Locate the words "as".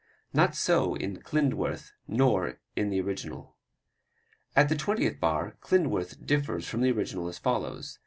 7.27-7.37